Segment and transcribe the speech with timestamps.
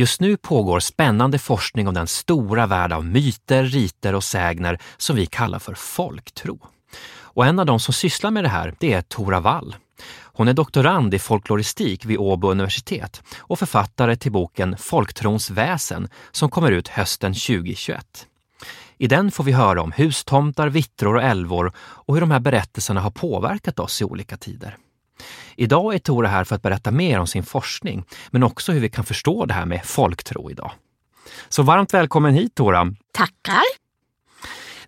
[0.00, 5.16] Just nu pågår spännande forskning om den stora värld av myter, riter och sägner som
[5.16, 6.58] vi kallar för folktro.
[7.20, 9.76] Och en av de som sysslar med det här, det är Tora Wall.
[10.22, 16.50] Hon är doktorand i folkloristik vid Åbo universitet och författare till boken Folktrons väsen som
[16.50, 18.26] kommer ut hösten 2021.
[18.98, 23.00] I den får vi höra om hustomtar, vittror och älvor och hur de här berättelserna
[23.00, 24.76] har påverkat oss i olika tider.
[25.60, 28.88] Idag är Tora här för att berätta mer om sin forskning, men också hur vi
[28.88, 30.72] kan förstå det här med folktro idag.
[31.48, 32.94] Så varmt välkommen hit Tora!
[33.12, 33.62] Tackar!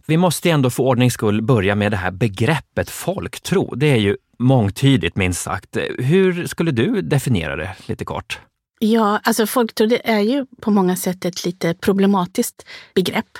[0.06, 3.74] Vi måste ändå för ordnings skull börja med det här begreppet folktro.
[3.74, 5.76] Det är ju mångtydigt minst sagt.
[5.98, 8.40] Hur skulle du definiera det lite kort?
[8.78, 13.38] Ja, alltså folktro det är ju på många sätt ett lite problematiskt begrepp.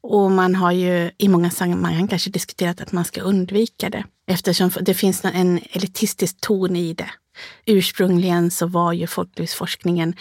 [0.00, 4.70] Och man har ju i många sammanhang kanske diskuterat att man ska undvika det eftersom
[4.80, 7.10] det finns en elitistisk ton i det.
[7.66, 10.14] Ursprungligen så var ju folklivsforskningen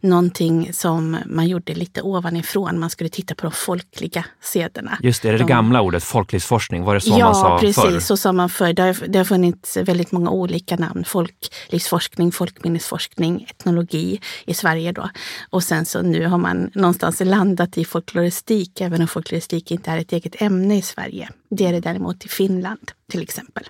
[0.00, 2.78] någonting som man gjorde lite ovanifrån.
[2.78, 4.98] Man skulle titta på de folkliga sederna.
[5.02, 6.84] Just det, är det, de, det gamla ordet folklivsforskning?
[6.84, 7.84] Var det så ja, man sa precis, förr?
[7.84, 8.06] Ja, precis.
[8.06, 8.72] Så sa man förr.
[8.72, 11.04] Det har, det har funnits väldigt många olika namn.
[11.04, 15.10] Folklivsforskning, folkminnesforskning, etnologi i Sverige då.
[15.50, 19.98] Och sen så nu har man någonstans landat i folkloristik, även om folkloristik inte är
[19.98, 21.28] ett eget ämne i Sverige.
[21.50, 23.64] Det är det däremot i Finland till exempel.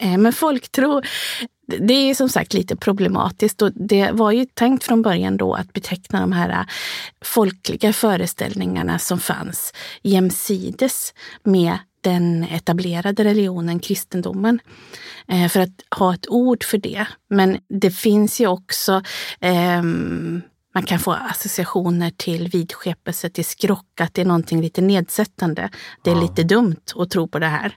[0.00, 1.02] Eh, men folktro,
[1.66, 5.72] det är som sagt lite problematiskt och det var ju tänkt från början då att
[5.72, 6.64] beteckna de här eh,
[7.24, 14.60] folkliga föreställningarna som fanns jämsides med den etablerade religionen, kristendomen,
[15.28, 17.06] eh, för att ha ett ord för det.
[17.30, 19.02] Men det finns ju också
[19.40, 19.82] eh,
[20.74, 25.70] man kan få associationer till vidskepelse, till skrock, att det är någonting lite nedsättande.
[26.04, 26.22] Det är ja.
[26.22, 27.74] lite dumt att tro på det här.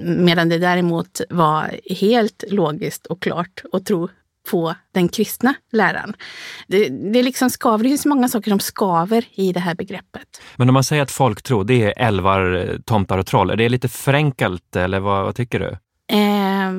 [0.00, 4.08] Medan det däremot var helt logiskt och klart att tro
[4.50, 6.14] på den kristna läran.
[6.66, 10.42] Det, det liksom skaver, det finns många saker som skaver i det här begreppet.
[10.56, 13.88] Men om man säger att folktro, det är älvar, tomtar och troll, är det lite
[13.88, 15.76] förenkelt eller vad, vad tycker du?
[16.16, 16.72] Eh,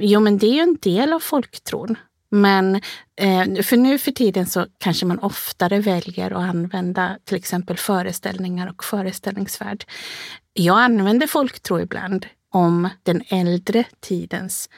[0.00, 1.96] jo, men det är ju en del av folktron.
[2.34, 2.74] Men
[3.16, 8.68] eh, för nu för tiden så kanske man oftare väljer att använda till exempel föreställningar
[8.70, 9.84] och föreställningsvärld.
[10.52, 14.68] Jag använder folktro ibland om den äldre tidens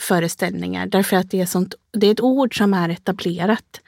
[0.00, 3.80] föreställningar därför att det är, sånt, det är ett ord som är etablerat.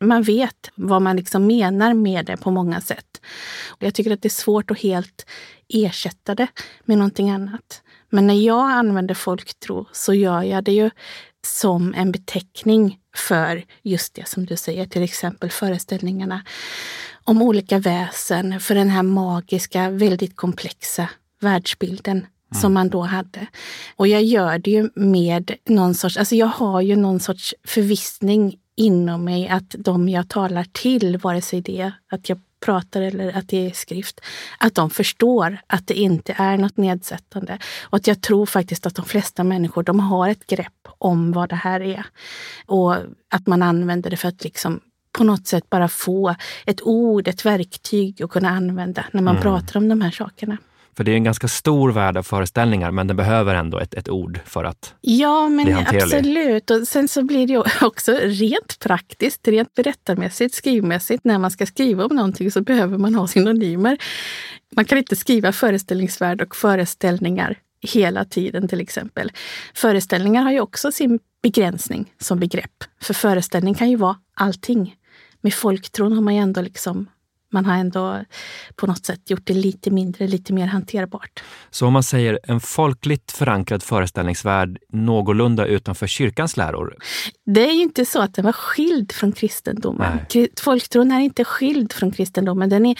[0.00, 3.20] Man vet vad man liksom menar med det på många sätt.
[3.78, 5.26] Jag tycker att det är svårt att helt
[5.68, 6.48] ersätta det
[6.84, 7.82] med någonting annat.
[8.10, 10.90] Men när jag använder folktro så gör jag det ju
[11.46, 16.42] som en beteckning för just det som du säger, till exempel föreställningarna
[17.24, 21.08] om olika väsen, för den här magiska, väldigt komplexa
[21.40, 22.60] världsbilden mm.
[22.60, 23.46] som man då hade.
[23.96, 28.58] Och jag gör det ju med någon sorts, alltså jag har ju någon sorts förvissning
[28.76, 33.48] inom mig att de jag talar till, vare sig det att jag pratar eller att
[33.48, 34.20] det är skrift,
[34.58, 37.58] att de förstår att det inte är något nedsättande.
[37.82, 41.48] Och att jag tror faktiskt att de flesta människor, de har ett grepp om vad
[41.48, 42.06] det här är.
[42.66, 42.96] Och
[43.30, 44.80] att man använder det för att liksom
[45.12, 46.34] på något sätt bara få
[46.66, 49.42] ett ord, ett verktyg att kunna använda när man mm.
[49.42, 50.58] pratar om de här sakerna.
[50.96, 54.08] För det är en ganska stor värld av föreställningar, men den behöver ändå ett, ett
[54.08, 56.70] ord för att Ja, men absolut.
[56.70, 61.24] Och sen så blir det också rent praktiskt, rent berättarmässigt, skrivmässigt.
[61.24, 63.98] När man ska skriva om någonting så behöver man ha synonymer.
[64.76, 69.32] Man kan inte skriva föreställningsvärld och föreställningar hela tiden till exempel.
[69.74, 72.84] Föreställningar har ju också sin begränsning som begrepp.
[73.02, 74.96] För föreställning kan ju vara allting.
[75.40, 77.06] Med folktron har man ju ändå liksom
[77.54, 78.24] man har ändå
[78.76, 81.42] på något sätt gjort det lite mindre, lite mer hanterbart.
[81.70, 86.96] Så om man säger en folkligt förankrad föreställningsvärld någorlunda utanför kyrkans läror?
[87.46, 90.18] Det är ju inte så att den var skild från kristendomen.
[90.34, 90.48] Nej.
[90.60, 92.68] Folktron är inte skild från kristendomen.
[92.68, 92.96] Den är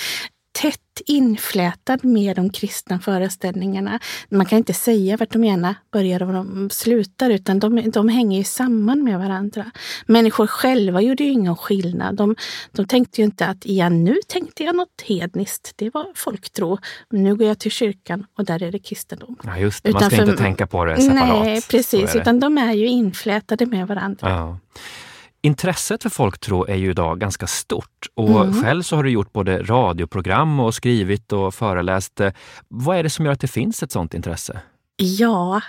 [0.55, 4.01] tätt inflätad med de kristna föreställningarna.
[4.29, 8.39] Man kan inte säga vart de ena börjar och de slutar, utan de, de hänger
[8.39, 9.71] ju samman med varandra.
[10.07, 12.17] Människor själva gjorde ju ingen skillnad.
[12.17, 12.37] De,
[12.73, 15.73] de tänkte ju inte att ja, nu tänkte jag något hedniskt.
[15.77, 16.79] Det var folktro.
[17.11, 19.37] Nu går jag till kyrkan och där är det kristendom.
[19.45, 19.93] Ja, just det.
[19.93, 21.45] Man ska för, inte tänka på det separat.
[21.45, 22.17] Nej, precis.
[22.17, 24.31] Utan de är ju inflätade med varandra.
[24.31, 24.59] Ja.
[25.45, 28.63] Intresset för folktro är ju idag ganska stort och mm.
[28.63, 32.21] själv så har du gjort både radioprogram och skrivit och föreläst.
[32.69, 34.61] Vad är det som gör att det finns ett sånt intresse?
[34.97, 35.61] Ja,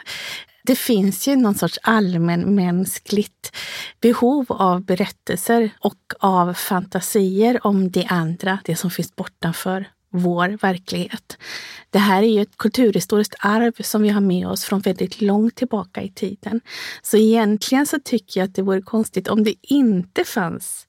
[0.63, 3.55] det finns ju någon sorts allmänmänskligt
[4.01, 9.85] behov av berättelser och av fantasier om det andra, det som finns bortanför
[10.19, 11.37] vår verklighet.
[11.89, 15.55] Det här är ju ett kulturhistoriskt arv som vi har med oss från väldigt långt
[15.55, 16.61] tillbaka i tiden.
[17.01, 20.87] Så egentligen så tycker jag att det vore konstigt om det inte fanns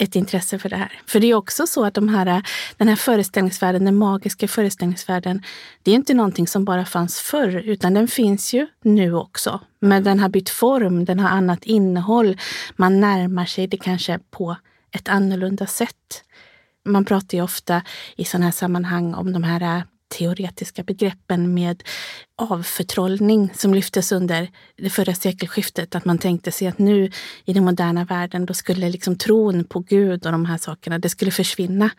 [0.00, 1.00] ett intresse för det här.
[1.06, 2.42] För det är också så att de här,
[2.76, 5.42] den här föreställningsvärlden, den magiska föreställningsvärlden,
[5.82, 9.60] det är inte någonting som bara fanns förr, utan den finns ju nu också.
[9.80, 12.36] Men den har bytt form, den har annat innehåll.
[12.76, 14.56] Man närmar sig det kanske på
[14.90, 16.24] ett annorlunda sätt.
[16.90, 17.82] Man pratar ju ofta
[18.16, 21.82] i sådana här sammanhang om de här äh, teoretiska begreppen med
[22.36, 25.94] avförtrollning som lyftes under det förra sekelskiftet.
[25.94, 27.10] Att man tänkte sig att nu
[27.44, 31.08] i den moderna världen då skulle liksom tron på Gud och de här sakerna, det
[31.08, 31.90] skulle försvinna.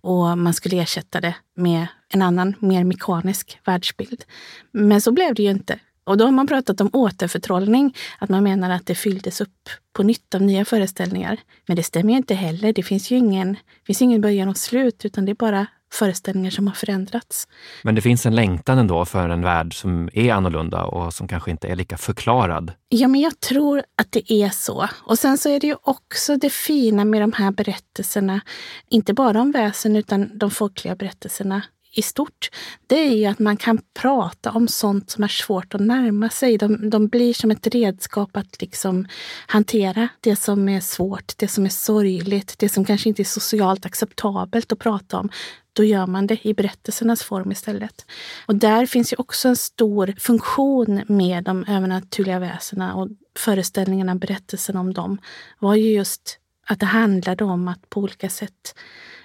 [0.00, 4.24] Och man skulle ersätta det med en annan, mer mekanisk världsbild.
[4.72, 5.78] Men så blev det ju inte.
[6.04, 10.02] Och då har man pratat om återförtrollning, att man menar att det fylldes upp på
[10.02, 11.40] nytt av nya föreställningar.
[11.66, 12.72] Men det stämmer ju inte heller.
[12.72, 13.56] Det finns ju ingen,
[13.86, 17.48] finns ingen början och slut, utan det är bara föreställningar som har förändrats.
[17.82, 21.50] Men det finns en längtan ändå för en värld som är annorlunda och som kanske
[21.50, 22.72] inte är lika förklarad?
[22.88, 24.88] Ja, men jag tror att det är så.
[25.02, 28.40] Och sen så är det ju också det fina med de här berättelserna,
[28.88, 31.62] inte bara om väsen utan de folkliga berättelserna
[31.94, 32.50] i stort,
[32.86, 36.58] det är ju att man kan prata om sånt som är svårt att närma sig.
[36.58, 39.06] De, de blir som ett redskap att liksom
[39.46, 43.86] hantera det som är svårt, det som är sorgligt, det som kanske inte är socialt
[43.86, 45.30] acceptabelt att prata om
[45.72, 48.06] då gör man det i berättelsernas form istället.
[48.46, 53.08] Och där finns ju också en stor funktion med de övernaturliga väsena och
[53.38, 55.18] föreställningarna, berättelsen om dem
[55.58, 58.74] var ju just att det handlade om att på olika sätt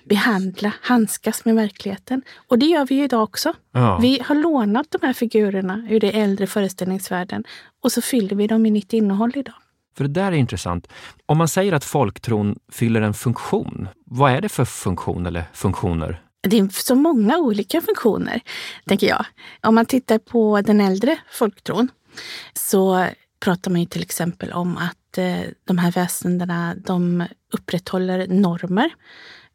[0.09, 2.21] behandla, handskas med verkligheten.
[2.47, 3.53] Och det gör vi ju idag också.
[3.71, 3.97] Ja.
[4.01, 7.43] Vi har lånat de här figurerna ur det äldre föreställningsvärlden
[7.83, 9.55] och så fyller vi dem med nytt innehåll idag.
[9.97, 10.87] För det där är intressant.
[11.25, 16.21] Om man säger att folktron fyller en funktion, vad är det för funktion eller funktioner?
[16.41, 18.41] Det är så många olika funktioner,
[18.85, 19.25] tänker jag.
[19.61, 21.89] Om man tittar på den äldre folktron
[22.53, 23.05] så
[23.39, 28.89] pratar man ju till exempel om att eh, de här väsendena de upprätthåller normer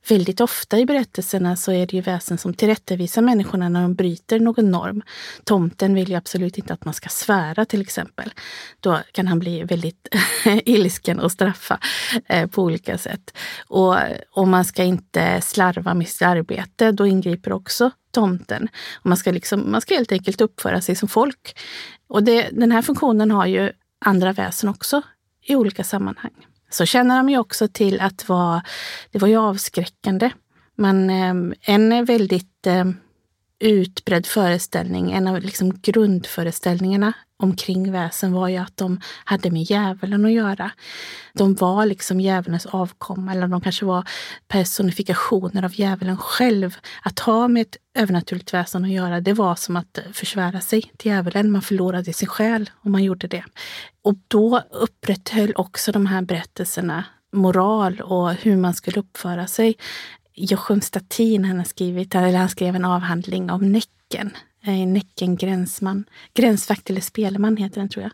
[0.09, 4.41] Väldigt ofta i berättelserna så är det ju väsen som tillrättavisar människorna när de bryter
[4.41, 5.03] någon norm.
[5.45, 8.33] Tomten vill ju absolut inte att man ska svära till exempel.
[8.81, 10.09] Då kan han bli väldigt
[10.65, 11.81] ilsken och straffa
[12.27, 13.37] eh, på olika sätt.
[13.69, 13.97] Och
[14.31, 18.69] om man ska inte slarva med sitt arbete, då ingriper också tomten.
[18.95, 21.59] Och man, ska liksom, man ska helt enkelt uppföra sig som folk.
[22.09, 23.73] Och det, den här funktionen har ju
[24.05, 25.03] andra väsen också
[25.47, 28.61] i olika sammanhang så känner de ju också till att var,
[29.11, 30.31] det var ju avskräckande.
[30.75, 32.97] Men ehm, en väldigt ehm,
[33.59, 40.25] utbredd föreställning, en av liksom grundföreställningarna omkring väsen var ju att de hade med djävulen
[40.25, 40.71] att göra.
[41.35, 44.09] De var liksom djävulens avkomma eller de kanske var
[44.49, 46.77] personifikationer av djävulen själv.
[47.03, 51.11] Att ha med ett övernaturligt väsen att göra, det var som att försvära sig till
[51.11, 51.51] djävulen.
[51.51, 53.45] Man förlorade sin själ om man gjorde det.
[54.03, 59.75] Och då upprätthöll också de här berättelserna moral och hur man skulle uppföra sig.
[60.35, 64.31] Joachim Statin han har skrivit, eller han skrev en avhandling om Näcken
[64.67, 66.05] Eh, Näcken gränsman,
[66.35, 68.13] gränsvakt eller spelman heter den tror jag.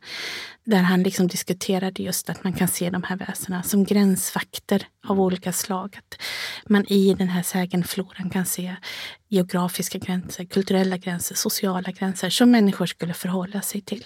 [0.64, 5.20] Där han liksom diskuterade just att man kan se de här väsena som gränsvakter av
[5.20, 5.98] olika slag.
[5.98, 6.22] Att
[6.66, 8.76] man i den här sägenfloran kan se
[9.28, 14.04] geografiska gränser, kulturella gränser, sociala gränser som människor skulle förhålla sig till.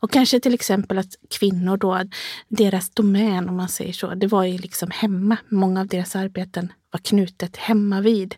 [0.00, 2.02] Och kanske till exempel att kvinnor då,
[2.48, 5.36] deras domän om man säger så, det var ju liksom hemma.
[5.48, 8.34] Många av deras arbeten var knutet hemma vid.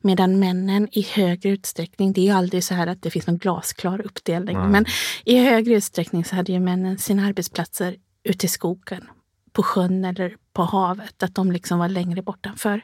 [0.00, 3.38] Medan männen i högre utsträckning, det är ju aldrig så här att det finns någon
[3.38, 4.70] glasklar uppdelning, mm.
[4.70, 4.84] men
[5.24, 9.04] i högre utsträckning så hade ju männen sina arbetsplatser ute i skogen,
[9.52, 12.82] på sjön eller på havet, att de liksom var längre bortanför.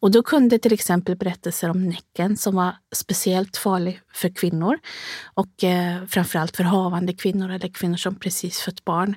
[0.00, 4.78] Och då kunde till exempel berättelser om Näcken som var speciellt farlig för kvinnor
[5.34, 9.16] och eh, framförallt för havande kvinnor eller kvinnor som precis fött barn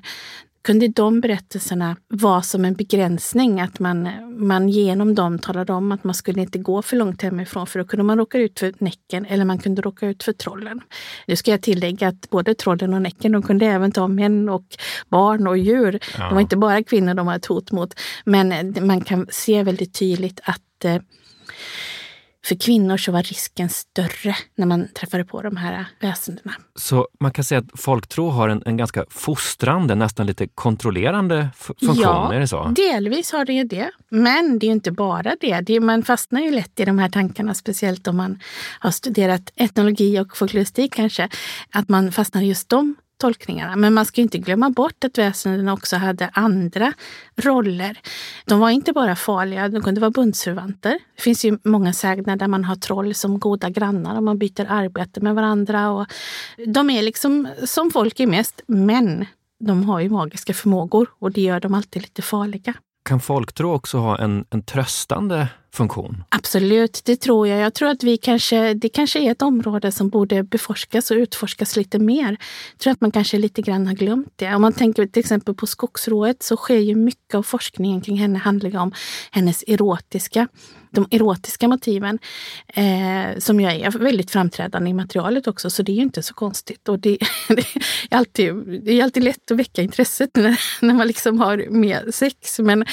[0.64, 4.08] kunde de berättelserna vara som en begränsning, att man,
[4.46, 7.84] man genom dem talade om att man skulle inte gå för långt hemifrån för då
[7.84, 10.80] kunde man råka ut för Näcken eller man kunde råka ut för trollen.
[11.26, 14.64] Nu ska jag tillägga att både trollen och Näcken, de kunde även ta män och
[15.08, 15.98] barn och djur.
[16.18, 16.28] Ja.
[16.28, 18.00] Det var inte bara kvinnor de var ett hot mot.
[18.24, 20.96] Men man kan se väldigt tydligt att eh,
[22.44, 26.52] för kvinnor så var risken större när man träffade på de här väsendena.
[26.76, 31.96] Så man kan säga att folktro har en, en ganska fostrande, nästan lite kontrollerande funktion?
[31.96, 32.64] Ja, är det så?
[32.76, 33.90] delvis har det ju det.
[34.08, 35.60] Men det är inte bara det.
[35.60, 35.80] det.
[35.80, 38.38] Man fastnar ju lätt i de här tankarna, speciellt om man
[38.78, 41.28] har studerat etnologi och folkloristik kanske,
[41.70, 43.76] att man fastnar i just de tolkningarna.
[43.76, 46.92] Men man ska inte glömma bort att väsendena också hade andra
[47.36, 47.98] roller.
[48.44, 50.98] De var inte bara farliga, de kunde vara bundsförvanter.
[51.16, 54.66] Det finns ju många sägner där man har troll som goda grannar och man byter
[54.68, 55.90] arbete med varandra.
[55.90, 56.06] Och
[56.66, 59.26] de är liksom som folk är mest, men
[59.64, 62.74] de har ju magiska förmågor och det gör dem alltid lite farliga.
[63.04, 66.24] Kan folktro också ha en, en tröstande funktion?
[66.28, 67.60] Absolut, det tror jag.
[67.60, 71.76] Jag tror att vi kanske, det kanske är ett område som borde beforskas och utforskas
[71.76, 72.36] lite mer.
[72.72, 74.54] Jag tror att man kanske lite grann har glömt det.
[74.54, 78.38] Om man tänker till exempel på skogsrået så sker ju mycket av forskningen kring henne
[78.38, 78.92] handlar om
[79.30, 80.48] hennes erotiska
[80.94, 82.18] de erotiska motiven
[82.66, 86.34] eh, som ju är väldigt framträdande i materialet också, så det är ju inte så
[86.34, 86.88] konstigt.
[86.88, 87.64] Och det, det,
[88.10, 88.54] är, alltid,
[88.84, 92.58] det är alltid lätt att väcka intresset när, när man liksom har med sex.
[92.58, 92.84] Men,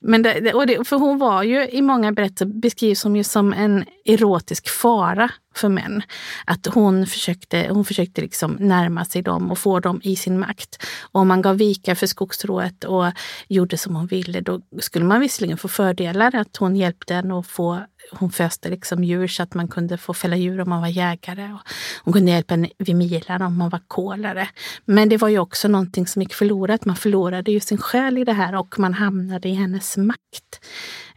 [0.00, 3.52] men det, och det, för hon var ju i många berättelse beskrivs hon ju som
[3.52, 6.02] en erotisk fara för män.
[6.44, 10.86] Att hon försökte, hon försökte liksom närma sig dem och få dem i sin makt.
[11.12, 13.04] Och om man gav vika för skogsrået och
[13.48, 17.46] gjorde som hon ville, då skulle man visserligen få fördelar, att hon hjälpte en att
[17.46, 17.80] få
[18.12, 21.52] hon föste liksom djur så att man kunde få fälla djur om man var jägare.
[21.52, 21.60] Och
[22.04, 24.48] hon kunde hjälpa en vid milan om man var kolare.
[24.84, 26.84] Men det var ju också någonting som gick förlorat.
[26.84, 30.60] Man förlorade ju sin själ i det här och man hamnade i hennes makt.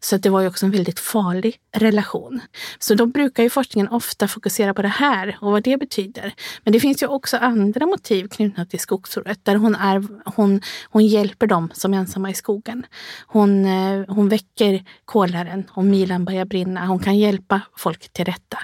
[0.03, 2.41] Så det var ju också en väldigt farlig relation.
[2.79, 6.33] Så då brukar ju forskningen ofta fokusera på det här och vad det betyder.
[6.63, 11.05] Men det finns ju också andra motiv knutna till skogsrået där hon, är, hon, hon
[11.05, 12.85] hjälper dem som är ensamma i skogen.
[13.27, 16.85] Hon, eh, hon väcker kolaren om milan börjar brinna.
[16.85, 18.57] Hon kan hjälpa folk till rätta.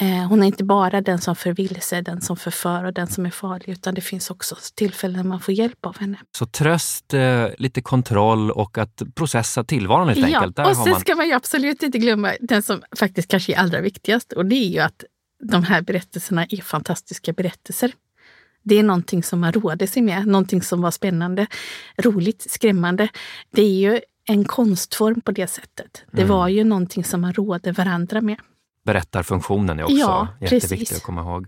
[0.00, 3.30] Eh, hon är inte bara den som förvilser, den som förför och den som är
[3.30, 6.18] farlig, utan det finns också tillfällen när man får hjälp av henne.
[6.38, 10.56] Så tröst, eh, lite kontroll och att processa tillvaron helt ja, enkelt.
[10.56, 11.00] Där och sen man...
[11.00, 14.56] ska man ju absolut inte glömma den som faktiskt kanske är allra viktigast och det
[14.56, 15.04] är ju att
[15.42, 17.92] de här berättelserna är fantastiska berättelser.
[18.62, 21.46] Det är någonting som man roade sig med, någonting som var spännande,
[21.98, 23.08] roligt, skrämmande.
[23.50, 26.04] Det är ju en konstform på det sättet.
[26.10, 26.34] Det mm.
[26.34, 28.36] var ju någonting som man rådde varandra med.
[28.84, 31.46] Berättarfunktionen är också ja, jätteviktig att komma ihåg.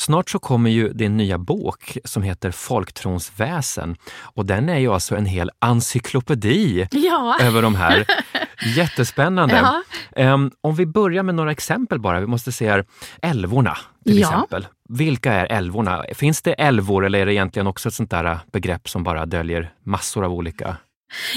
[0.00, 4.92] Snart så kommer ju din nya bok som heter Folktrons väsen och den är ju
[4.92, 7.38] alltså en hel encyklopedi ja.
[7.40, 8.06] över de här.
[8.76, 9.72] Jättespännande.
[10.16, 10.34] Ja.
[10.34, 12.20] Um, om vi börjar med några exempel bara.
[12.20, 12.84] Vi måste se här.
[13.22, 14.28] Älvorna till ja.
[14.28, 14.66] exempel.
[14.88, 16.04] Vilka är älvorna?
[16.14, 19.72] Finns det älvor eller är det egentligen också ett sånt där begrepp som bara döljer
[19.84, 20.76] massor av olika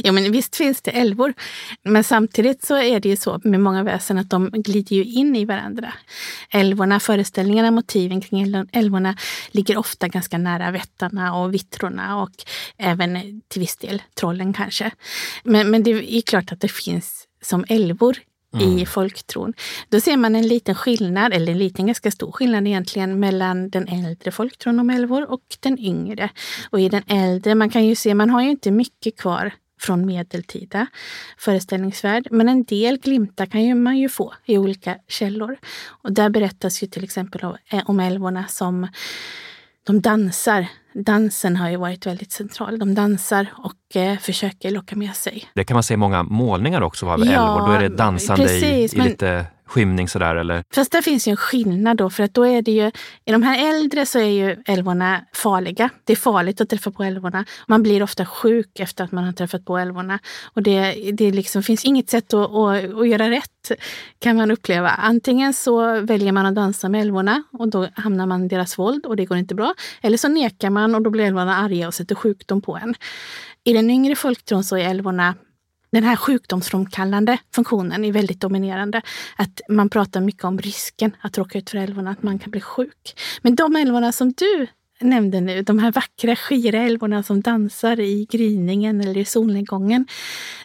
[0.03, 1.34] Ja, men visst finns det älvor.
[1.84, 5.36] Men samtidigt så är det ju så med många väsen att de glider ju in
[5.36, 5.94] i varandra.
[6.50, 9.15] Älvorna, föreställningarna, motiven kring älvorna
[9.51, 12.32] ligger ofta ganska nära vättarna och vittrorna och
[12.77, 14.92] även till viss del trollen kanske.
[15.44, 18.18] Men, men det är klart att det finns som älvor
[18.62, 18.77] Mm.
[18.80, 19.53] i folktron.
[19.89, 23.88] Då ser man en liten skillnad, eller en liten ganska stor skillnad egentligen, mellan den
[23.88, 26.30] äldre folktron om älvor och den yngre.
[26.70, 29.51] Och i den äldre, man kan ju se, man har ju inte mycket kvar
[29.83, 30.87] från medeltida
[31.37, 32.27] föreställningsvärld.
[32.31, 35.57] Men en del glimtar kan ju man ju få i olika källor.
[35.85, 38.87] Och där berättas ju till exempel om, eh, om älvorna som
[39.83, 40.67] de dansar.
[40.93, 42.79] Dansen har ju varit väldigt central.
[42.79, 45.45] De dansar och eh, försöker locka med sig.
[45.55, 47.67] Det kan man se i många målningar också av ja, älvor.
[47.67, 50.63] Då är det dansande precis, i, i men, lite skymning sådär eller?
[50.75, 52.91] Fast där finns ju en skillnad då för att då är det ju,
[53.25, 55.89] i de här äldre så är ju älvorna farliga.
[56.03, 57.45] Det är farligt att träffa på älvorna.
[57.67, 60.19] Man blir ofta sjuk efter att man har träffat på älvorna.
[60.53, 63.71] Och det, det liksom finns inget sätt att, att, att göra rätt
[64.19, 64.89] kan man uppleva.
[64.89, 69.05] Antingen så väljer man att dansa med älvorna och då hamnar man i deras våld
[69.05, 69.73] och det går inte bra.
[70.01, 72.95] Eller så nekar man och då blir älvorna arga och sätter sjukdom på en.
[73.63, 75.35] I den yngre folktron så är älvorna
[75.91, 79.01] den här sjukdomsframkallande funktionen är väldigt dominerande.
[79.35, 82.61] Att man pratar mycket om risken att råka ut för älvorna, att man kan bli
[82.61, 83.19] sjuk.
[83.41, 84.67] Men de älvorna som du
[84.99, 90.07] nämnde nu, de här vackra skira älvorna som dansar i gryningen eller i solnedgången,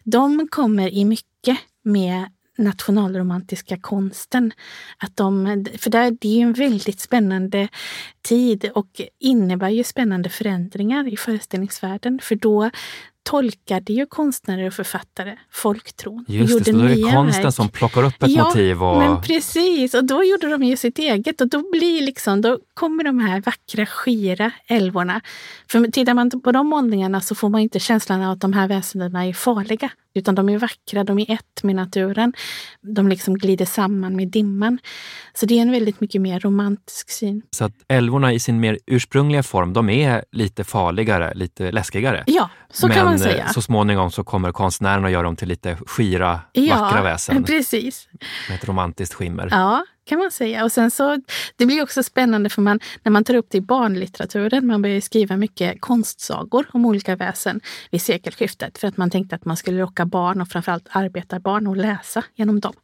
[0.04, 2.24] de kommer i mycket med
[2.58, 4.52] nationalromantiska konsten.
[4.98, 7.68] Att de, för det är en väldigt spännande
[8.28, 12.18] tid och innebär ju spännande förändringar i föreställningsvärlden.
[12.22, 12.70] För då
[13.30, 16.24] tolkade ju konstnärer och författare folktron.
[16.28, 17.54] Just det, då är det konsten verk.
[17.54, 18.82] som plockar upp ett ja, motiv.
[18.82, 18.98] Och...
[18.98, 19.94] men precis.
[19.94, 23.40] Och då gjorde de ju sitt eget och då blir liksom, då kommer de här
[23.40, 25.20] vackra, skira älvorna.
[25.70, 28.68] För tittar man på de målningarna så får man inte känslan av att de här
[28.68, 29.90] väsendena är farliga.
[30.14, 32.32] Utan de är vackra, de är ett med naturen.
[32.80, 34.78] De liksom glider samman med dimman.
[35.34, 37.42] Så det är en väldigt mycket mer romantisk syn.
[37.50, 42.24] Så att älvorna i sin mer ursprungliga form, de är lite farligare, lite läskigare?
[42.26, 43.48] Ja, så Men kan man säga.
[43.48, 47.44] så småningom så kommer konstnären att göra dem till lite skira, ja, vackra väsen.
[47.44, 48.08] precis.
[48.48, 49.48] Med ett romantiskt skimmer.
[49.50, 50.64] Ja, kan man säga.
[50.64, 51.16] Och sen så,
[51.56, 55.00] det blir också spännande för man, när man tar upp det i barnlitteraturen, man börjar
[55.00, 57.60] skriva mycket konstsagor om olika väsen
[57.90, 61.76] vid sekelskiftet för att man tänkte att man skulle locka barn och framförallt arbetarbarn att
[61.78, 62.74] läsa genom dem.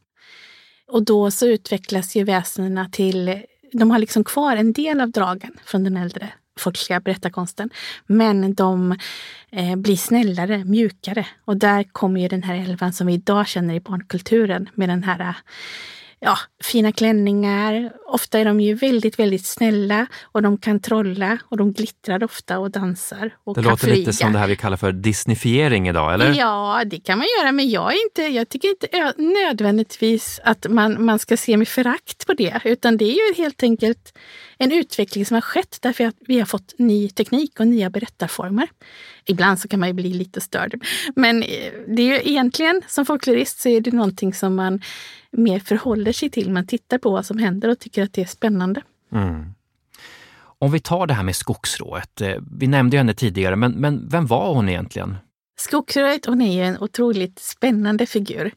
[0.91, 3.41] Och då så utvecklas ju väsendena till,
[3.79, 7.69] de har liksom kvar en del av dragen från den äldre folkliga berättarkonsten.
[8.07, 8.95] Men de
[9.51, 11.27] eh, blir snällare, mjukare.
[11.45, 15.03] Och där kommer ju den här elvan som vi idag känner i barnkulturen med den
[15.03, 15.35] här
[16.25, 17.91] ja, fina klänningar.
[18.07, 22.59] Ofta är de ju väldigt, väldigt snälla och de kan trolla och de glittrar ofta
[22.59, 23.97] och dansar och Det kan låter flyga.
[23.97, 26.33] lite som det här vi kallar för disneyfiering idag, eller?
[26.33, 31.05] Ja, det kan man göra, men jag, är inte, jag tycker inte nödvändigtvis att man,
[31.05, 34.17] man ska se med förakt på det, utan det är ju helt enkelt
[34.57, 38.67] en utveckling som har skett därför att vi har fått ny teknik och nya berättarformer.
[39.25, 40.83] Ibland så kan man ju bli lite störd.
[41.15, 44.81] Men eh, det är ju egentligen, som folklorist så är det någonting som man
[45.31, 46.51] mer förhåller sig till.
[46.51, 48.81] Man tittar på vad som händer och tycker att det är spännande.
[49.11, 49.45] Mm.
[50.59, 52.21] Om vi tar det här med skogsrået.
[52.21, 55.15] Eh, vi nämnde henne tidigare, men, men vem var hon egentligen?
[55.57, 58.51] Skogsrået, hon är ju en otroligt spännande figur.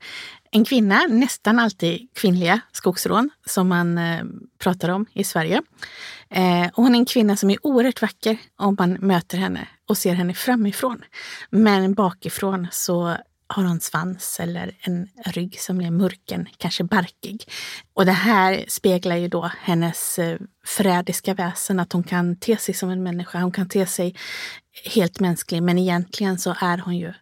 [0.51, 4.25] En kvinna, nästan alltid kvinnliga skogsrån som man eh,
[4.59, 5.63] pratar om i Sverige.
[6.31, 9.99] Eh, och hon är en kvinna som är oerhört vacker om man möter henne och
[9.99, 11.05] ser henne framifrån.
[11.51, 13.17] Men bakifrån så
[13.49, 17.45] har hon svans eller en rygg som är mörken, kanske barkig.
[17.95, 22.75] Och det här speglar ju då hennes eh, förrädiska väsen, att hon kan te sig
[22.75, 23.41] som en människa.
[23.41, 24.15] Hon kan te sig
[24.85, 27.13] helt mänsklig, men egentligen så är hon ju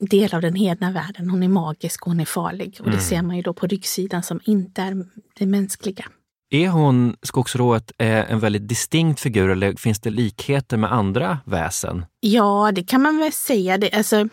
[0.00, 1.30] del av den hedna världen.
[1.30, 2.76] Hon är magisk och hon är farlig.
[2.78, 3.04] Och det mm.
[3.04, 5.06] ser man ju då på ryggsidan som inte är
[5.38, 6.04] det mänskliga.
[6.50, 12.04] Är hon, skogsrået, eh, en väldigt distinkt figur eller finns det likheter med andra väsen?
[12.20, 13.78] Ja, det kan man väl säga.
[13.78, 14.28] Det, alltså,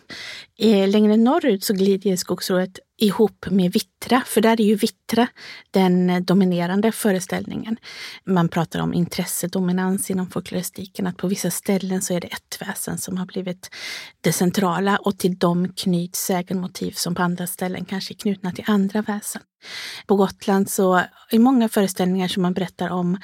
[0.60, 5.28] eh, längre norrut så glider skogsrået ihop med Vittra, för där är ju Vittra
[5.72, 7.78] den dominerande föreställningen.
[8.26, 12.98] Man pratar om intressedominans inom folkloristiken, att på vissa ställen så är det ett väsen
[12.98, 13.70] som har blivit
[14.22, 18.64] det centrala och till dem knyts sägenmotiv som på andra ställen kanske är knutna till
[18.68, 19.42] andra väsen.
[20.08, 23.18] På Gotland så, i många föreställningar som man berättar om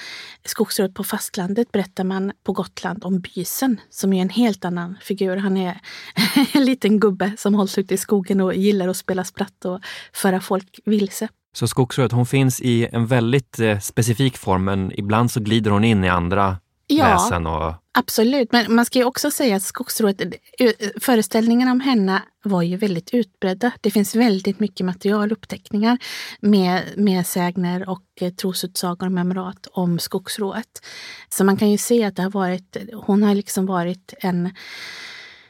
[0.45, 5.37] skogsrådet på fastlandet, berättar man på Gotland om bysen som är en helt annan figur.
[5.37, 5.81] Han är
[6.53, 9.79] en liten gubbe som hålls ute i skogen och gillar att spela spratt och
[10.13, 11.27] föra folk vilse.
[11.53, 15.83] Så skogsrået, hon finns i en väldigt eh, specifik form, men ibland så glider hon
[15.83, 17.47] in i andra ja, väsen.
[17.47, 17.73] Och...
[17.91, 22.77] Absolut, men man ska ju också säga att skogsrået, eh, föreställningarna om henne var ju
[22.77, 23.71] väldigt utbredda.
[23.81, 25.97] Det finns väldigt mycket material, uppteckningar
[26.39, 30.85] med, med sägner och eh, trosutsagor och memorat om skogsrået.
[31.29, 34.53] Så man kan ju se att det har varit, hon har liksom varit en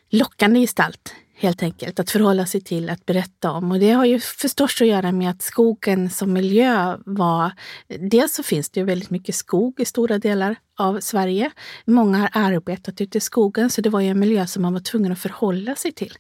[0.10, 3.72] lockande gestalt helt enkelt att förhålla sig till, att berätta om.
[3.72, 7.52] Och det har ju förstås att göra med att skogen som miljö var...
[8.00, 11.52] Dels så finns det ju väldigt mycket skog i stora delar av Sverige.
[11.86, 14.80] Många har arbetat ute i skogen, så det var ju en miljö som man var
[14.80, 16.14] tvungen att förhålla sig till.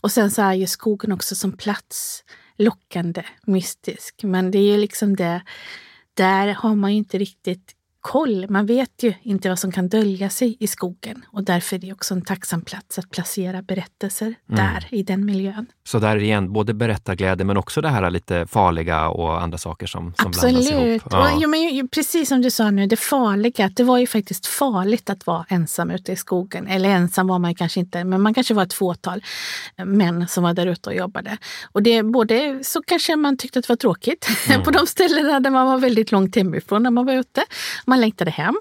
[0.00, 2.24] Och sen så är ju skogen också som plats
[2.58, 4.22] lockande, mystisk.
[4.22, 5.42] Men det är ju liksom det,
[6.14, 8.46] där har man ju inte riktigt koll.
[8.50, 11.92] Man vet ju inte vad som kan dölja sig i skogen och därför är det
[11.92, 14.34] också en tacksam plats att placera berättelser mm.
[14.48, 15.66] där, i den miljön.
[15.88, 20.14] Så där igen, både berättarglädje men också det här lite farliga och andra saker som,
[20.14, 21.02] som blandas ihop.
[21.10, 21.38] Ja.
[21.40, 25.26] Ja, men, precis som du sa nu, det farliga, det var ju faktiskt farligt att
[25.26, 26.66] vara ensam ute i skogen.
[26.66, 29.24] Eller ensam var man kanske inte, men man kanske var ett fåtal
[29.84, 31.36] män som var där ute och jobbade.
[31.72, 34.62] Och det både så kanske man tyckte att det var tråkigt mm.
[34.62, 37.44] på de ställena där man var väldigt långt hemifrån när man var ute.
[37.86, 38.54] Man längtade hem.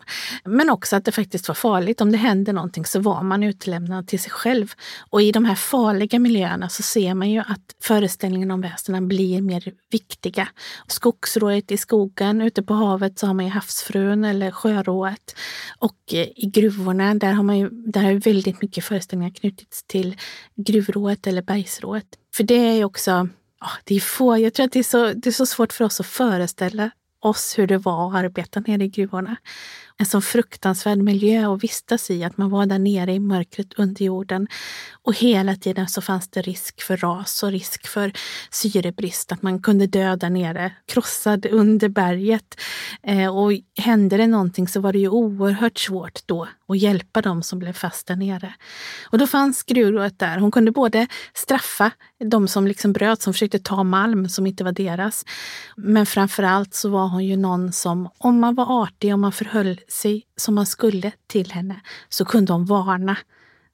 [0.45, 2.01] Men också att det faktiskt var farligt.
[2.01, 4.73] Om det hände någonting så var man utlämnad till sig själv.
[5.09, 9.41] Och i de här farliga miljöerna så ser man ju att föreställningen om väsena blir
[9.41, 10.47] mer viktiga.
[10.87, 15.35] Skogsrået i skogen, ute på havet så har man ju havsfrun eller sjörået.
[15.79, 20.15] Och eh, i gruvorna, där har man ju där har väldigt mycket föreställningar knutits till
[20.55, 22.07] gruvrået eller bergsrået.
[22.35, 23.11] För det är ju också,
[23.61, 25.85] oh, det är få, jag tror att det är, så, det är så svårt för
[25.85, 29.35] oss att föreställa oss hur det var att arbeta nere i gruvorna
[29.99, 34.05] en sån fruktansvärd miljö att vistas i, att man var där nere i mörkret under
[34.05, 34.47] jorden.
[35.03, 38.11] Och hela tiden så fanns det risk för ras och risk för
[38.51, 42.59] syrebrist, att man kunde dö där nere, krossad under berget.
[43.03, 47.43] Eh, och hände det någonting så var det ju oerhört svårt då att hjälpa dem
[47.43, 48.53] som blev fast där nere.
[49.09, 50.37] Och då fanns gruvrådet där.
[50.37, 54.71] Hon kunde både straffa de som liksom bröt, som försökte ta malm som inte var
[54.71, 55.25] deras.
[55.75, 59.31] Men framför allt så var hon ju någon som, om man var artig, om man
[59.31, 63.17] förhöll sig som man skulle till henne, så kunde hon varna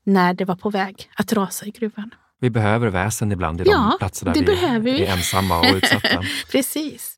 [0.05, 2.13] när det var på väg att rasa i gruvan.
[2.41, 5.05] Vi behöver väsen ibland i de Ja, platser där vi vi.
[5.05, 6.23] är ensamma och utsatta.
[6.51, 7.15] Precis.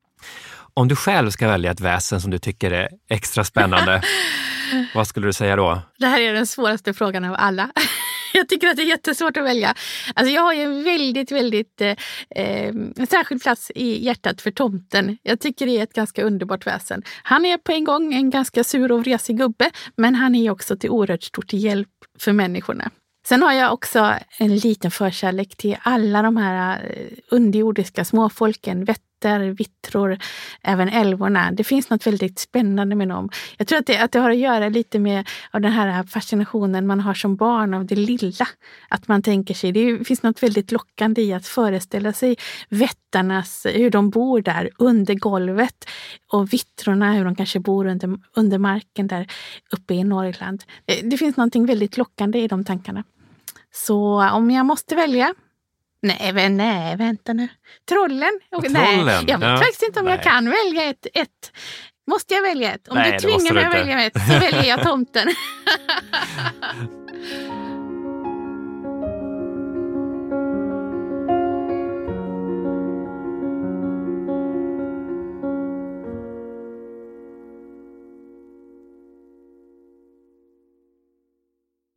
[0.74, 4.02] Om du själv ska välja ett väsen som du tycker är extra spännande,
[4.96, 5.82] vad skulle du säga då?
[6.00, 7.72] Det här är den svåraste frågan av alla.
[8.38, 9.76] Jag tycker att det är jättesvårt att välja.
[10.16, 11.96] Alltså jag har ju en väldigt, väldigt eh,
[12.36, 15.18] eh, en särskild plats i hjärtat för tomten.
[15.24, 17.04] Jag tycker det är ett ganska underbart väsen.
[17.24, 20.78] Han är på en gång en ganska sur och vresig gubbe, men han är också
[20.78, 22.92] till oerhört stort hjälp för människorna.
[23.28, 28.86] Sen har jag också en liten förkärlek till alla de här eh, underjordiska småfolken,
[29.26, 30.18] vätter, vittror,
[30.62, 31.52] även älvorna.
[31.52, 33.30] Det finns något väldigt spännande med dem.
[33.58, 36.88] Jag tror att det, att det har att göra lite med av den här fascinationen
[36.88, 38.48] man har som barn av det lilla.
[38.90, 42.36] Att man tänker sig, det finns något väldigt lockande i att föreställa sig
[42.70, 45.86] vättarnas, hur de bor där under golvet
[46.32, 49.28] och vittrorna, hur de kanske bor under, under marken där
[49.72, 50.64] uppe i Norrland.
[50.86, 53.04] Det, det finns någonting väldigt lockande i de tankarna.
[53.74, 55.34] Så om jag måste välja
[56.06, 57.48] Nej, vä- nej, vänta nu.
[57.90, 58.40] Trollen?
[58.52, 59.58] Och- Trollen, Nej, jag vet ja.
[59.58, 60.24] faktiskt inte om jag Nej.
[60.26, 61.52] kan välja ett, ett.
[62.12, 62.88] Måste jag välja ett?
[62.88, 65.28] Om Nej, du tvingar mig att välja ett så väljer jag tomten.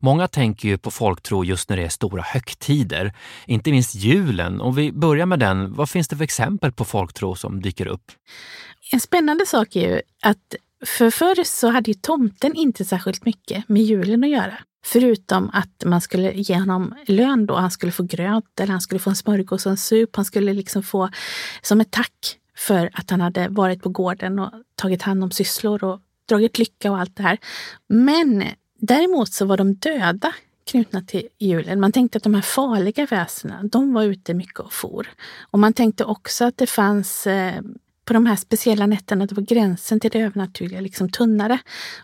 [0.03, 3.13] Många tänker ju på folktro just när det är stora högtider,
[3.47, 4.61] inte minst julen.
[4.61, 8.13] Om vi börjar med den, vad finns det för exempel på folktro som dyker upp?
[8.93, 10.55] En spännande sak är ju att
[10.87, 14.59] för förr så hade ju tomten inte särskilt mycket med julen att göra.
[14.85, 17.55] Förutom att man skulle ge honom lön då.
[17.55, 20.17] Han skulle få gröt eller han skulle få en smörgås och en sup.
[20.17, 21.09] Han skulle liksom få
[21.63, 25.85] som ett tack för att han hade varit på gården och tagit hand om sysslor
[25.85, 27.39] och dragit lycka och allt det här.
[27.89, 28.45] Men
[28.79, 30.33] däremot så var de döda
[30.71, 31.81] knutna till julen.
[31.81, 35.07] Man tänkte att de här farliga väsena, de var ute mycket och for.
[35.51, 37.61] Och man tänkte också att det fanns eh,
[38.05, 41.59] på de här speciella nätterna, det var gränsen till det övernaturliga liksom tunnare.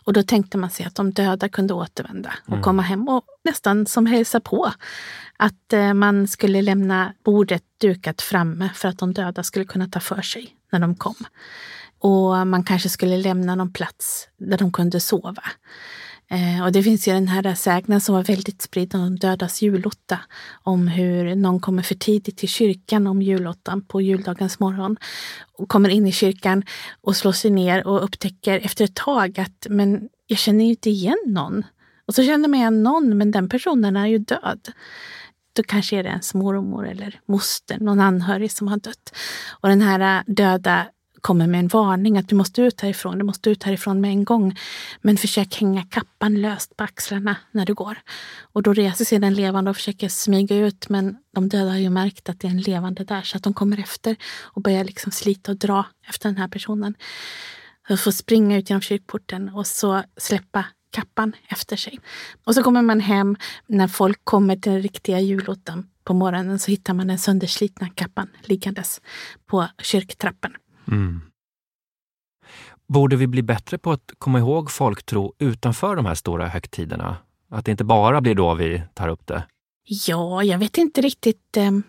[0.05, 3.87] Och då tänkte man sig att de döda kunde återvända och komma hem och nästan
[3.87, 4.73] som hälsa på.
[5.37, 10.01] Att eh, man skulle lämna bordet dukat framme för att de döda skulle kunna ta
[10.01, 11.17] för sig när de kom.
[11.99, 15.43] Och man kanske skulle lämna någon plats där de kunde sova.
[16.31, 20.21] Eh, och det finns ju den här sägnen som var väldigt spridd om dödas julotta.
[20.63, 24.97] Om hur någon kommer för tidigt till kyrkan om julottan på juldagens morgon.
[25.53, 26.63] Och kommer in i kyrkan
[27.01, 30.91] och slår sig ner och upptäcker efter ett tag att men jag känner ju inte
[30.91, 31.65] igen någon.
[32.07, 34.69] Och så känner man igen någon, men den personen är ju död.
[35.57, 39.17] Då kanske är det ens mormor eller moster, någon anhörig som har dött.
[39.61, 40.87] Och den här eh, döda
[41.25, 44.25] kommer med en varning att du måste ut härifrån, du måste ut härifrån med en
[44.25, 44.59] gång.
[45.01, 47.99] Men försök hänga kappan löst på axlarna när du går.
[48.53, 51.91] Och då reser sig den levande och försöker smyga ut men de döda har ju
[51.91, 55.13] märkt att det är en levande där så att de kommer efter och börjar liksom
[55.13, 56.95] slita och dra efter den här personen.
[57.89, 62.01] De får springa ut genom kyrkporten och så släppa kappan efter sig.
[62.45, 66.71] Och så kommer man hem, när folk kommer till den riktiga julottan på morgonen så
[66.71, 69.01] hittar man den sönderslitna kappan liggandes
[69.47, 70.53] på kyrktrappen.
[70.88, 71.20] Mm.
[72.87, 77.16] Borde vi bli bättre på att komma ihåg folktro utanför de här stora högtiderna?
[77.51, 79.44] Att det inte bara blir då vi tar upp det?
[79.85, 81.57] Ja, jag vet inte riktigt.
[81.57, 81.83] Ehm,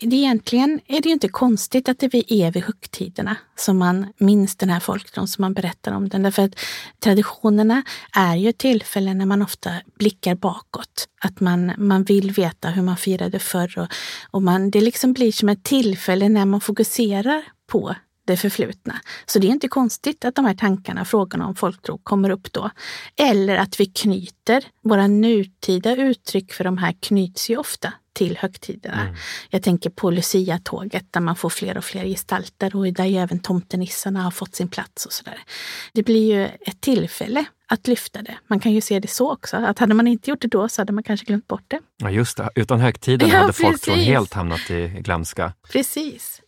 [0.00, 4.70] egentligen är det ju inte konstigt att det är vid högtiderna som man minns den
[4.70, 6.22] här folktron, som man berättar om den.
[6.22, 6.54] Därför att
[7.00, 7.82] traditionerna
[8.16, 11.08] är ju tillfällen när man ofta blickar bakåt.
[11.20, 13.88] Att man, man vill veta hur man firade förr och,
[14.30, 17.94] och man, det liksom blir som ett tillfälle när man fokuserar på
[18.32, 19.00] det förflutna.
[19.26, 22.70] Så det är inte konstigt att de här tankarna, frågorna om folktro kommer upp då.
[23.16, 29.02] Eller att vi knyter, våra nutida uttryck för de här knyts ju ofta till högtiderna.
[29.02, 29.14] Mm.
[29.50, 33.38] Jag tänker på Lucia-tåget där man får fler och fler gestalter och där ju även
[33.38, 35.38] tomtenissarna har fått sin plats och sådär.
[35.92, 38.34] Det blir ju ett tillfälle att lyfta det.
[38.46, 40.80] Man kan ju se det så också, att hade man inte gjort det då så
[40.80, 41.80] hade man kanske glömt bort det.
[41.96, 42.50] Ja, just det.
[42.54, 43.88] Utan högtiden Ja, hade precis.
[43.88, 45.52] helt hamnat i glömska.
[45.72, 46.40] Precis.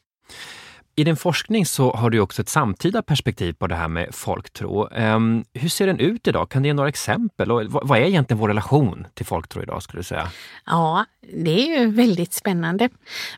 [0.97, 4.89] I din forskning så har du också ett samtida perspektiv på det här med folktro.
[4.89, 6.51] Um, hur ser den ut idag?
[6.51, 7.53] Kan du ge några exempel?
[7.53, 10.29] Och vad är egentligen vår relation till folktro idag skulle du säga?
[10.67, 12.89] Ja, det är ju väldigt spännande.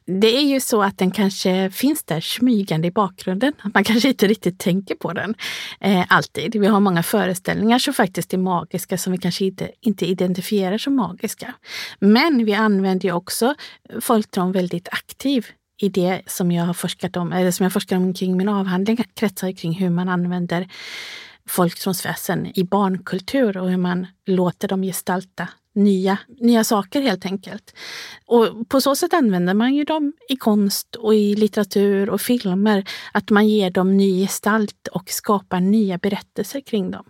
[0.04, 3.52] Det är ju så att den kanske finns där smygande i bakgrunden.
[3.74, 5.34] Man kanske inte riktigt tänker på den
[5.80, 6.56] eh, alltid.
[6.56, 10.96] Vi har många föreställningar som faktiskt är magiska som vi kanske inte, inte identifierar som
[10.96, 11.54] magiska.
[11.98, 13.54] Men vi använder ju också
[14.00, 15.46] folktron väldigt aktivt
[15.78, 19.04] i det som jag har forskat om, eller som jag forskar om kring min avhandling
[19.14, 20.68] kretsar kring hur man använder
[21.48, 27.74] folktronsväsen i barnkultur och hur man låter dem gestalta nya, nya saker helt enkelt.
[28.26, 32.84] Och på så sätt använder man ju dem i konst och i litteratur och filmer.
[33.12, 37.04] Att man ger dem ny gestalt och skapar nya berättelser kring dem.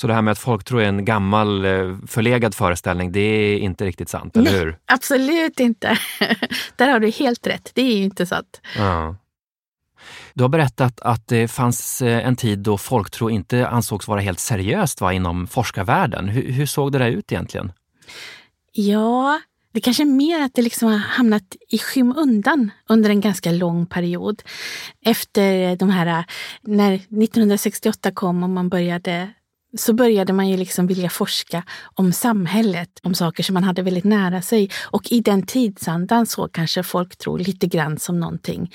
[0.00, 3.84] Så det här med att folktro är en gammal eh, förlegad föreställning, det är inte
[3.84, 4.78] riktigt sant, eller hur?
[4.86, 5.98] Absolut inte.
[6.76, 7.70] Där har du helt rätt.
[7.74, 8.60] Det är ju inte sant.
[8.76, 9.16] Ja.
[10.34, 14.40] Du har berättat att det fanns eh, en tid då folktro inte ansågs vara helt
[14.40, 16.28] seriöst va, inom forskarvärlden.
[16.28, 17.72] Hur, hur såg det där ut egentligen?
[18.72, 19.40] Ja,
[19.72, 23.86] det kanske är mer att det liksom har hamnat i skymundan under en ganska lång
[23.86, 24.42] period.
[25.04, 26.24] Efter de här,
[26.62, 29.30] när 1968 kom och man började
[29.78, 31.62] så började man ju liksom vilja forska
[31.94, 34.70] om samhället, om saker som man hade väldigt nära sig.
[34.84, 38.72] Och i den tidsandan så kanske folk tror lite grann som någonting,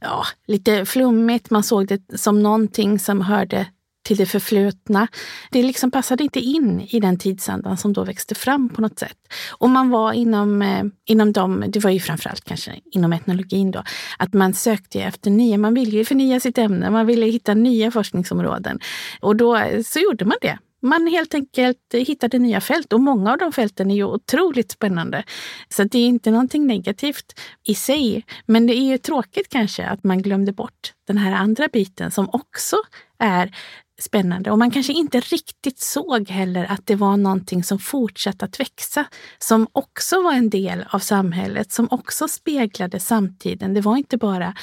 [0.00, 1.50] ja, lite flummigt.
[1.50, 3.66] Man såg det som någonting som hörde
[4.06, 5.08] till det förflutna.
[5.50, 9.18] Det liksom passade inte in i den tidsandan som då växte fram på något sätt.
[9.50, 13.82] Och man var inom, eh, inom dem, det var ju framförallt kanske inom etnologin då,
[14.18, 17.90] att man sökte efter nya, man ville ju förnya sitt ämne, man ville hitta nya
[17.90, 18.80] forskningsområden.
[19.20, 20.58] Och då eh, så gjorde man det.
[20.82, 25.24] Man helt enkelt hittade nya fält och många av de fälten är ju otroligt spännande.
[25.68, 28.24] Så det är inte någonting negativt i sig.
[28.46, 32.28] Men det är ju tråkigt kanske att man glömde bort den här andra biten som
[32.32, 32.76] också
[33.18, 33.50] är
[33.98, 34.50] spännande.
[34.50, 39.04] Och man kanske inte riktigt såg heller att det var någonting som fortsatte att växa,
[39.38, 43.74] som också var en del av samhället, som också speglade samtiden.
[43.74, 44.54] Det var inte bara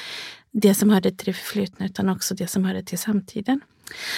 [0.52, 3.62] det som hörde till det förflutna utan också det som hörde till samtiden.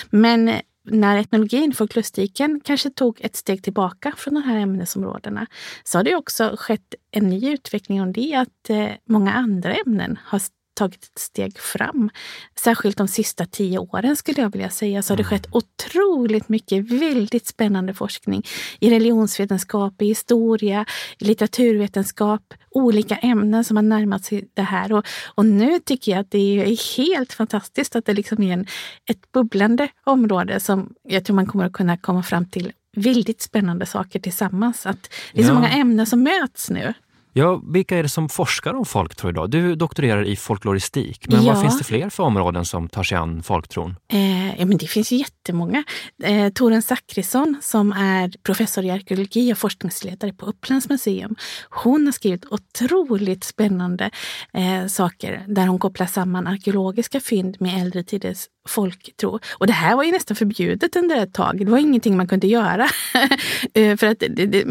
[0.10, 5.47] Men eh, när etnologin, folklustiken, kanske tog ett steg tillbaka från de här ämnesområdena
[5.84, 10.19] så har det också skett en ny utveckling om det att eh, många andra ämnen
[10.25, 10.41] har
[10.75, 12.09] tagit ett steg fram.
[12.59, 15.29] Särskilt de sista tio åren skulle jag vilja säga så har det mm.
[15.29, 18.43] skett otroligt mycket väldigt spännande forskning
[18.79, 20.85] i religionsvetenskap, i historia,
[21.19, 24.93] i litteraturvetenskap, olika ämnen som har närmat sig det här.
[24.93, 28.65] Och, och nu tycker jag att det är helt fantastiskt att det liksom är en,
[29.09, 33.85] ett bubblande område som jag tror man kommer att kunna komma fram till väldigt spännande
[33.85, 34.85] saker tillsammans.
[34.85, 35.53] Att det är så ja.
[35.53, 36.93] många ämnen som möts nu.
[37.38, 39.50] Ja, vilka är det som forskar om folktro idag?
[39.50, 41.54] Du doktorerar i folkloristik, men ja.
[41.54, 43.95] vad finns det fler för områden som tar sig an folktron?
[44.08, 45.84] Eh, ja, men det finns jättemånga.
[46.24, 51.36] Eh, Torun Zackrisson som är professor i arkeologi och forskningsledare på Upplands museum.
[51.69, 54.12] Hon har skrivit otroligt spännande
[54.54, 59.39] eh, saker där hon kopplar samman arkeologiska fynd med äldre tiders folktro.
[59.54, 61.65] Och det här var ju nästan förbjudet under ett tag.
[61.65, 62.88] Det var ingenting man kunde göra.
[63.73, 64.63] Eh, för att det, det,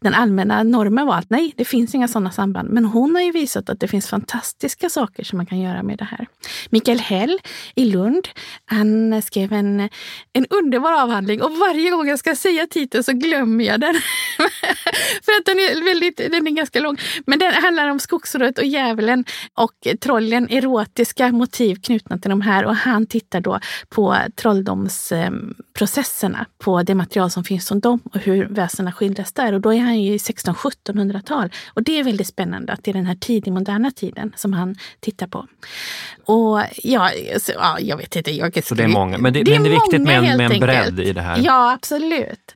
[0.00, 2.70] den allmänna normen var att nej, det finns inga sådana samband.
[2.70, 5.98] Men hon har ju visat att det finns fantastiska saker som man kan göra med
[5.98, 6.26] det här.
[6.70, 7.38] Mikael Hell
[7.74, 8.28] i Lund,
[8.64, 9.88] han skrev en,
[10.32, 13.94] en underbar avhandling och varje gång jag ska säga titeln så glömmer jag den.
[15.24, 16.96] för att den är, väldigt, den är ganska lång.
[17.26, 22.64] Men den handlar om skogsrået och djävulen och trollen, erotiska motiv knutna till de här.
[22.64, 28.46] Och han tittar då på trolldomsprocesserna, på det material som finns om dem och hur
[28.46, 29.52] väsena skildras där.
[29.52, 31.52] Och då är han ju i 1600-1700-tal.
[31.74, 34.76] Och det är väldigt spännande att det är den här tidig moderna tiden som han
[35.00, 35.46] tittar på.
[36.24, 38.30] Och ja, så, ja jag vet inte.
[38.30, 40.52] Jag så det är många, men det, det, men det är viktigt med en, med
[40.52, 41.40] en bredd i det här?
[41.44, 42.54] Ja, absolut.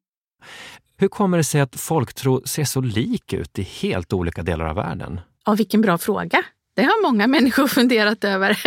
[0.96, 4.76] Hur kommer det sig att folktro ser så lik ut i helt olika delar av
[4.76, 5.20] världen?
[5.46, 6.42] Ja, vilken bra fråga.
[6.78, 8.58] Det har många människor funderat över.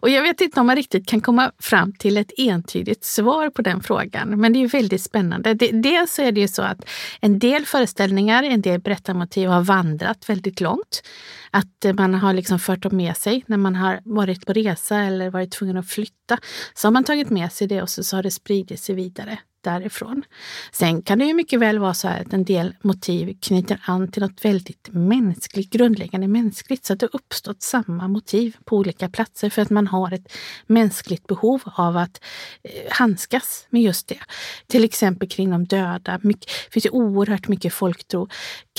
[0.00, 3.62] Och jag vet inte om man riktigt kan komma fram till ett entydigt svar på
[3.62, 4.40] den frågan.
[4.40, 5.54] Men det är ju väldigt spännande.
[5.72, 6.84] Dels är det ju så att
[7.20, 11.02] en del föreställningar, en del berättarmotiv har vandrat väldigt långt.
[11.50, 15.30] Att man har liksom fört dem med sig när man har varit på resa eller
[15.30, 16.38] varit tvungen att flytta.
[16.74, 19.38] Så har man tagit med sig det och så, så har det spridit sig vidare
[19.62, 20.24] därifrån.
[20.72, 24.22] Sen kan det ju mycket väl vara så att en del motiv knyter an till
[24.22, 29.62] något väldigt mänskligt, grundläggande mänskligt, så att det uppstått samma motiv på olika platser för
[29.62, 30.32] att man har ett
[30.66, 32.20] mänskligt behov av att
[32.62, 34.18] eh, handskas med just det.
[34.66, 36.18] Till exempel kring de döda.
[36.22, 38.28] det finns ju oerhört mycket folktro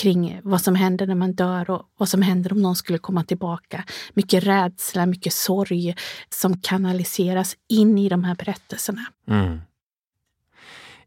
[0.02, 3.24] kring vad som händer när man dör och vad som händer om någon skulle komma
[3.24, 3.84] tillbaka.
[4.14, 5.94] Mycket rädsla, mycket sorg
[6.28, 9.06] som kanaliseras in i de här berättelserna.
[9.28, 9.60] Mm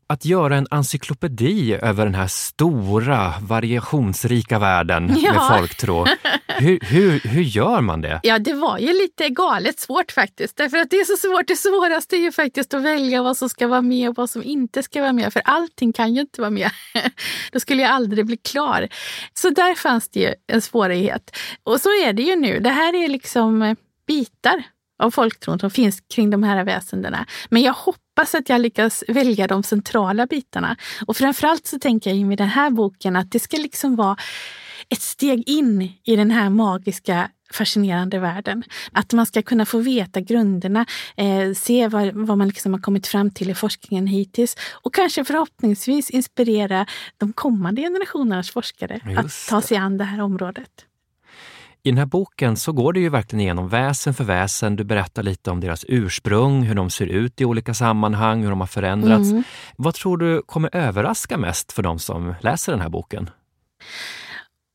[0.07, 5.33] att göra en encyklopedi över den här stora variationsrika världen ja.
[5.33, 6.05] med folktro.
[6.47, 8.19] Hur, hur, hur gör man det?
[8.23, 10.57] Ja, det var ju lite galet svårt faktiskt.
[10.57, 11.47] Därför att det är så svårt.
[11.47, 14.43] Det svåraste är ju faktiskt att välja vad som ska vara med och vad som
[14.43, 15.33] inte ska vara med.
[15.33, 16.71] För allting kan ju inte vara med.
[17.51, 18.87] Då skulle jag aldrig bli klar.
[19.33, 21.37] Så där fanns det ju en svårighet.
[21.63, 22.59] Och så är det ju nu.
[22.59, 23.75] Det här är liksom
[24.07, 24.63] bitar
[25.03, 27.25] av folktron som finns kring de här väsendena.
[27.49, 30.77] Men jag hoppas att jag lyckas välja de centrala bitarna.
[31.07, 34.17] Och framförallt så tänker jag med den här boken att det ska liksom vara
[34.89, 38.63] ett steg in i den här magiska fascinerande världen.
[38.91, 40.85] Att man ska kunna få veta grunderna,
[41.17, 45.25] eh, se vad, vad man liksom har kommit fram till i forskningen hittills och kanske
[45.25, 46.85] förhoppningsvis inspirera
[47.17, 50.86] de kommande generationernas forskare Just att ta sig an det här området.
[51.87, 54.75] I den här boken så går du ju verkligen igenom väsen för väsen.
[54.75, 58.59] Du berättar lite om deras ursprung, hur de ser ut i olika sammanhang, hur de
[58.59, 59.31] har förändrats.
[59.31, 59.43] Mm.
[59.77, 63.29] Vad tror du kommer överraska mest för de som läser den här boken?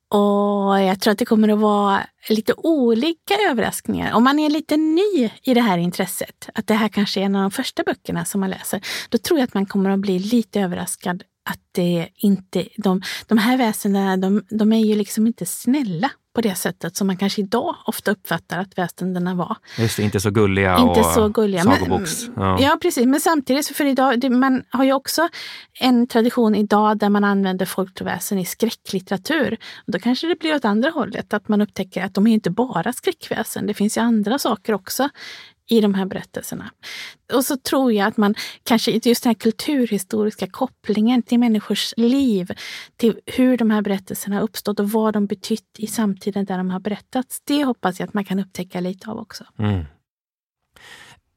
[0.08, 4.12] Och jag tror att det kommer att vara lite olika överraskningar.
[4.12, 7.36] Om man är lite ny i det här intresset, att det här kanske är en
[7.36, 10.18] av de första böckerna som man läser, då tror jag att man kommer att bli
[10.18, 15.46] lite överraskad att det inte, de, de här väsendena, de, de är ju liksom inte
[15.46, 19.56] snälla på det sättet som man kanske idag ofta uppfattar att västernderna var.
[19.78, 21.62] Just det, inte så gulliga inte och så gulliga.
[21.62, 22.26] sagoboks.
[22.36, 22.60] Ja.
[22.60, 22.78] ja.
[22.82, 23.06] precis.
[23.06, 25.28] Men samtidigt, för idag, det, man har ju också
[25.80, 29.58] en tradition idag där man använder folktroväsen i skräcklitteratur.
[29.86, 32.50] Och då kanske det blir åt andra hållet, att man upptäcker att de är inte
[32.50, 33.66] bara skräckväsen.
[33.66, 35.08] Det finns ju andra saker också
[35.68, 36.70] i de här berättelserna.
[37.32, 42.52] Och så tror jag att man kanske just den här kulturhistoriska kopplingen till människors liv,
[42.96, 46.80] till hur de här berättelserna uppstått och vad de betytt i samtiden där de har
[46.80, 47.40] berättats.
[47.44, 49.44] Det hoppas jag att man kan upptäcka lite av också.
[49.58, 49.84] Mm.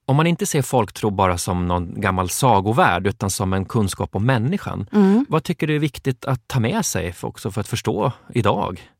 [0.07, 4.25] Om man inte ser folktro bara som någon gammal sagovärld utan som en kunskap om
[4.25, 5.25] människan, mm.
[5.29, 8.91] vad tycker du är viktigt att ta med sig för, också för att förstå idag?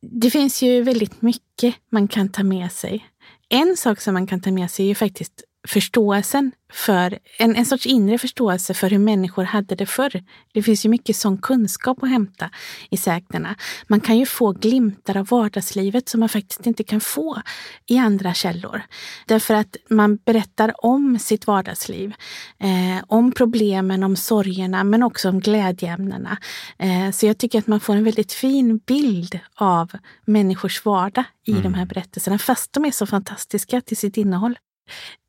[0.00, 3.07] Det finns ju väldigt mycket man kan ta med sig.
[3.50, 7.66] En sak som man kan ta med sig är ju faktiskt förståelsen för, en, en
[7.66, 10.24] sorts inre förståelse för hur människor hade det förr.
[10.52, 12.50] Det finns ju mycket sån kunskap att hämta
[12.90, 13.56] i sägnerna.
[13.86, 17.42] Man kan ju få glimtar av vardagslivet som man faktiskt inte kan få
[17.86, 18.82] i andra källor.
[19.26, 22.14] Därför att man berättar om sitt vardagsliv,
[22.58, 26.38] eh, om problemen, om sorgerna, men också om glädjeämnena.
[26.78, 29.90] Eh, så jag tycker att man får en väldigt fin bild av
[30.24, 31.62] människors vardag i mm.
[31.62, 34.58] de här berättelserna, fast de är så fantastiska till sitt innehåll.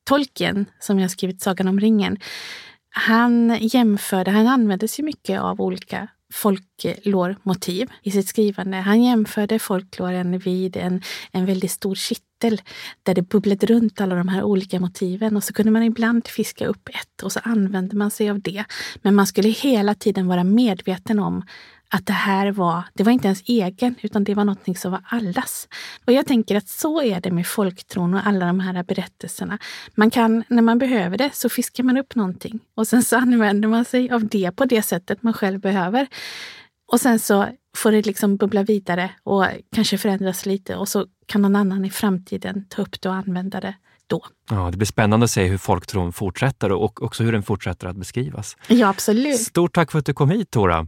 [0.09, 2.17] Tolkien, som jag skrivit Sagan om ringen,
[2.89, 8.77] han jämförde, han använde sig mycket av olika folklormotiv i sitt skrivande.
[8.77, 12.61] Han jämförde folkloren vid en, en väldigt stor kittel
[13.03, 16.65] där det bubblade runt alla de här olika motiven och så kunde man ibland fiska
[16.65, 18.63] upp ett och så använde man sig av det.
[19.01, 21.43] Men man skulle hela tiden vara medveten om
[21.91, 25.01] att det här var, det var inte ens egen, utan det var någonting som var
[25.05, 25.67] allas.
[26.05, 29.57] Och jag tänker att så är det med folktron och alla de här berättelserna.
[29.95, 33.67] Man kan, när man behöver det, så fiskar man upp någonting och sen så använder
[33.67, 36.07] man sig av det på det sättet man själv behöver.
[36.91, 37.47] Och sen så
[37.77, 41.89] får det liksom bubbla vidare och kanske förändras lite och så kan någon annan i
[41.89, 43.75] framtiden ta upp det och använda det
[44.07, 44.25] då.
[44.49, 47.95] Ja, det blir spännande att se hur folktron fortsätter och också hur den fortsätter att
[47.95, 48.57] beskrivas.
[48.67, 49.39] Ja, absolut.
[49.39, 50.87] Stort tack för att du kom hit, Tora.